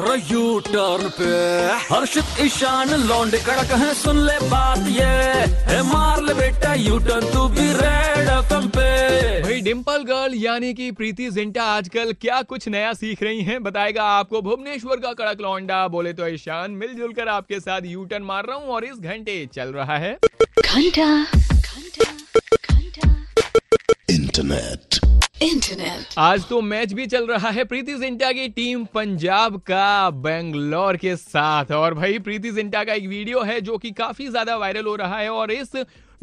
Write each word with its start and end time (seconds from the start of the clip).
Tractor 0.00 0.32
U 0.32 0.58
turn 0.66 1.08
पे। 1.10 1.30
हर्षित 1.86 2.40
ईशान 2.40 2.90
लौंडे 3.00 3.38
कड़क 3.38 3.72
है 3.80 3.92
सुन 3.94 4.18
ले 4.26 4.36
बात 4.48 4.86
ये। 4.88 5.08
है 5.68 5.82
मार 5.84 6.22
ले 6.22 6.34
बेटा 6.34 6.72
यू 6.74 6.98
टर्न 6.98 7.26
तू 7.32 7.46
भी 7.48 7.66
रेड 7.72 8.28
एफएम 8.28 8.68
पे। 8.76 8.88
भाई 9.42 9.60
डिम्पल 9.60 10.04
गर्ल 10.04 10.34
यानी 10.36 10.72
कि 10.74 10.90
प्रीति 10.92 11.30
जिंटा 11.30 11.64
आजकल 11.72 12.12
क्या 12.20 12.40
कुछ 12.44 12.68
नया 12.68 12.92
सीख 12.94 13.22
रही 13.22 13.42
हैं 13.42 13.62
बताएगा 13.62 14.04
आपको 14.12 14.42
भुवनेश्वर 14.42 15.00
का 15.00 15.12
कड़क 15.14 15.40
लौंडा। 15.40 15.86
बोले 15.88 16.12
तो 16.12 16.26
ईशान 16.28 16.70
मिलजुल 16.80 17.12
कर 17.12 17.28
आपके 17.28 17.60
साथ 17.60 17.80
यू 17.86 18.04
टर्न 18.04 18.22
मार 18.22 18.46
रहा 18.46 18.56
हूँ 18.56 18.74
और 18.74 18.84
इस 18.84 18.98
घंटे 19.00 19.44
चल 19.54 19.72
रहा 19.74 19.98
है। 19.98 20.12
घंटा 20.14 21.12
घंटा 21.22 22.12
घंटा। 22.72 23.14
इंटरनेट 24.10 25.00
इंटरनेट 25.42 26.14
आज 26.18 26.44
तो 26.48 26.60
मैच 26.60 26.92
भी 26.92 27.06
चल 27.06 27.26
रहा 27.26 27.48
है 27.48 27.62
प्रीति 27.64 27.94
जिंटा 27.94 28.30
की 28.32 28.48
टीम 28.48 28.84
पंजाब 28.84 29.56
का 29.60 30.10
बेंगलोर 30.10 30.96
के 30.96 31.14
साथ। 31.16 31.70
और 31.72 31.94
भाई, 31.94 32.18
प्रीति 32.18 32.50
जिंटा 32.50 32.82
का 32.84 32.94
एक 32.94 33.06
वीडियो 33.08 33.42
है 33.42 33.60
जो 33.60 33.78
कि 33.78 33.90
काफ़ी 33.92 34.26
ज़्यादा 34.28 34.56
वायरल 34.56 34.86
हो 34.86 34.94
रहा 34.96 35.18
है 35.18 35.30
और 35.30 35.52
इस 35.52 35.72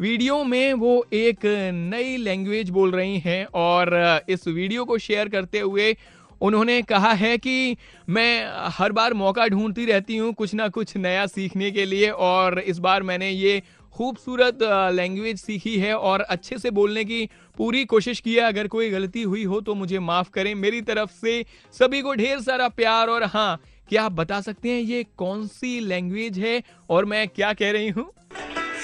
वीडियो 0.00 0.42
में 0.44 0.72
वो 0.74 1.06
एक 1.12 1.46
नई 1.74 2.16
लैंग्वेज 2.16 2.70
बोल 2.70 2.90
रही 2.90 3.18
हैं 3.18 3.44
और 3.56 3.90
इस 4.28 4.46
वीडियो 4.48 4.84
को 4.84 4.98
शेयर 4.98 5.28
करते 5.28 5.60
हुए 5.60 5.92
उन्होंने 6.40 6.80
कहा 6.82 7.12
है 7.12 7.36
कि 7.38 7.76
मैं 8.08 8.50
हर 8.78 8.92
बार 8.92 9.14
मौका 9.14 9.46
ढूंढती 9.46 9.84
रहती 9.86 10.16
हूँ 10.16 10.32
कुछ 10.34 10.54
ना 10.54 10.68
कुछ 10.68 10.96
नया 10.96 11.26
सीखने 11.26 11.70
के 11.70 11.84
लिए 11.84 12.10
और 12.10 12.58
इस 12.58 12.78
बार 12.78 13.02
मैंने 13.02 13.30
ये 13.30 13.62
खूबसूरत 13.94 14.58
लैंग्वेज 14.94 15.38
सीखी 15.40 15.76
है 15.78 15.94
और 15.94 16.20
अच्छे 16.20 16.58
से 16.58 16.70
बोलने 16.70 17.04
की 17.04 17.28
पूरी 17.58 17.84
कोशिश 17.84 18.20
की 18.20 18.34
है। 18.34 18.40
अगर 18.40 18.66
कोई 18.66 18.90
गलती 18.90 19.22
हुई 19.22 19.44
हो 19.44 19.60
तो 19.60 19.74
मुझे 19.74 19.98
माफ़ 19.98 20.30
करें। 20.30 20.54
मेरी 20.54 20.80
तरफ़ 20.82 21.10
से 21.20 21.44
सभी 21.78 22.02
को 22.02 22.14
ढेर 22.14 22.40
सारा 22.40 22.68
प्यार 22.68 23.08
और 23.08 23.24
हाँ 23.24 23.60
क्या 23.88 24.02
आप 24.04 24.12
बता 24.12 24.40
सकते 24.40 24.68
हैं 24.68 24.80
ये 24.80 25.04
कौन 25.16 25.46
सी 25.46 25.78
लैंग्वेज 25.80 26.38
है 26.38 26.62
और 26.90 27.04
मैं 27.04 27.26
क्या 27.28 27.52
कह 27.52 27.72
रही 27.72 27.88
हूँ? 27.88 28.10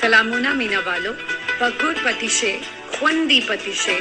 Salamuna 0.01 0.53
Minavalo, 0.55 1.15
Pakur 1.59 1.95
Patishe, 2.05 2.61
Khwandi 2.93 3.41
Patishe, 3.43 3.99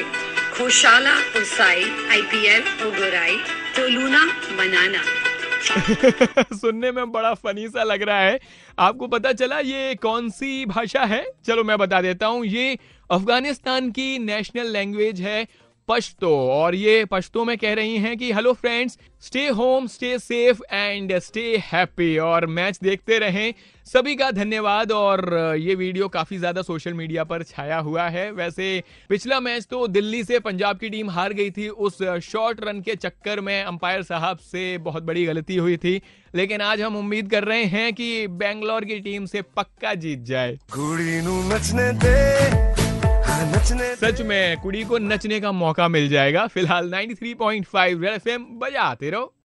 Khoshala 0.53 1.13
Usai, 1.35 2.09
IPL 2.11 2.61
ओगोराई 2.87 3.37
टोलूना 3.75 4.25
बनाना 4.57 5.03
सुनने 6.55 6.91
में 6.91 7.11
बड़ा 7.11 7.33
फनी 7.33 7.67
सा 7.67 7.83
लग 7.83 8.01
रहा 8.01 8.19
है। 8.19 8.39
आपको 8.79 9.07
पता 9.07 9.33
चला 9.33 9.59
ये 9.59 9.95
कौन 9.95 10.29
सी 10.29 10.65
भाषा 10.65 11.03
है? 11.03 11.25
चलो 11.45 11.63
मैं 11.63 11.77
बता 11.77 12.01
देता 12.01 12.25
हूँ। 12.25 12.45
ये 12.45 12.77
अफ़गानिस्तान 13.11 13.91
की 13.91 14.19
नेशनल 14.19 14.67
लैंग्वेज 14.67 15.21
है। 15.21 15.47
पश्तो। 15.87 16.29
और 16.51 16.75
ये 16.75 17.03
पश्तो 17.05 17.43
में 17.45 17.57
कह 17.57 17.73
रही 17.73 17.97
हैं 17.97 18.17
कि, 18.17 18.31
hello 18.33 18.53
friends 18.53 18.97
stay 19.21 19.47
home 19.49 19.87
stay 19.87 20.17
safe 20.19 20.61
and 20.71 21.17
stay 21.19 21.55
happy 21.65 22.17
और 22.17 22.45
मैच 22.47 22.79
देखते 22.83 23.19
रहें। 23.19 23.53
सभी 23.87 24.15
का 24.15 24.29
धन्यवाद। 24.31 24.91
और 24.91 25.55
ये 25.59 25.75
वीडियो 25.75 26.07
काफ़ी 26.07 26.37
ज़्यादा 26.37 26.61
सोशल 26.61 26.93
मीडिया 26.93 27.23
पर 27.23 27.43
छाया 27.43 27.77
हुआ 27.79 28.07
है। 28.07 28.31
वैसे 28.31 28.83
पिछला 29.09 29.39
मैच 29.39 29.67
तो 29.71 29.87
दिल्ली 29.87 30.23
से 30.23 30.39
पंजाब 30.39 30.77
की 30.77 30.89
टीम 30.89 31.09
हार 31.09 31.33
गई 31.33 31.51
थी। 31.51 31.67
उस 31.69 32.01
शॉर्ट 32.23 32.63
रन 32.63 32.81
के 32.81 32.95
चक्कर 32.95 33.41
में 33.41 33.63
अंपायर 33.63 34.03
साहब 34.03 34.37
से 34.41 34.77
बहुत 34.79 35.03
बड़ी 35.03 35.25
गलती 35.25 35.55
हुई 35.55 35.77
थी। 35.77 36.01
लेकिन 36.35 36.61
आज 36.61 36.81
हम 36.81 36.95
उम्मीद 36.95 37.29
कर 37.31 37.43
रहे 37.43 37.63
हैं 37.65 37.93
कि 37.93 38.27
बेंगलोर 38.29 38.85
की 38.85 38.99
टीम 38.99 39.25
से 39.25 39.41
पक्का 39.57 39.93
जीत 39.95 40.23
जाए। 40.23 40.57
कुड़ी 40.73 41.21
नचने 41.23 41.91
दे। 41.99 42.62
सच 43.33 44.21
में, 44.21 44.57
कुड़ी 44.59 44.83
को 44.83 44.97
नचने 44.97 45.39
का 45.39 45.51
मौका 45.51 45.87
मिल 45.87 46.09
जाएगा। 46.09 46.47
फ़िलहाल 46.47 46.89
93.5 46.89 47.19
थ्री 47.19 47.33
रेड 47.33 47.63
फाइव 47.63 47.99
बजाते 48.37 49.09
रहो। 49.09 49.33